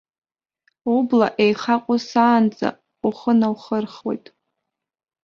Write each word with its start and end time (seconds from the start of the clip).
Убла 0.95 1.27
еихаҟәысаанӡа 1.43 2.69
ухы 3.07 3.33
наухырхуеит. 3.39 4.25